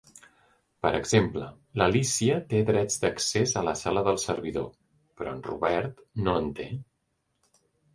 Per 0.85 0.91
exemple, 0.99 1.49
l'Alícia 1.81 2.39
té 2.55 2.63
drets 2.71 2.99
d'accés 3.05 3.55
a 3.63 3.65
la 3.71 3.77
sala 3.85 4.07
del 4.11 4.21
servidor, 4.27 4.69
però 5.19 5.39
en 5.39 5.49
Robert 5.53 6.07
no 6.29 6.39
en 6.45 6.55
té. 6.63 6.71